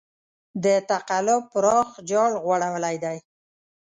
[0.63, 3.17] د تقلب پراخ جال غوړولی دی.